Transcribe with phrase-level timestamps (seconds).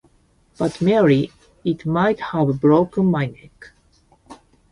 [0.57, 1.31] But, Mary,
[1.63, 3.69] I might have broken my neck.